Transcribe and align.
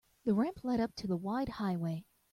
The 0.25 0.33
ramp 0.33 0.63
led 0.63 0.79
up 0.79 0.95
to 0.95 1.05
the 1.05 1.15
wide 1.15 1.49
highway. 1.49 2.05